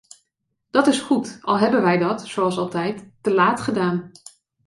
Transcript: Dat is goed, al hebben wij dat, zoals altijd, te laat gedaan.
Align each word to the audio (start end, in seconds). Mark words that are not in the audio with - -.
Dat 0.71 0.87
is 0.87 0.99
goed, 0.99 1.37
al 1.41 1.59
hebben 1.59 1.81
wij 1.81 1.97
dat, 1.97 2.27
zoals 2.27 2.57
altijd, 2.57 3.09
te 3.21 3.31
laat 3.33 3.61
gedaan. 3.61 4.11